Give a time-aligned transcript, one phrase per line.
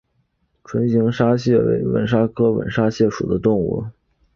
[0.63, 3.85] 锥唇吻沙蚕为吻沙蚕科吻沙蚕属的动物。